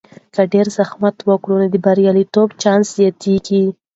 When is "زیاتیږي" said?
2.99-3.63